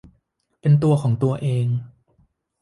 [0.59, 1.67] เป็นตัวของตัวเอง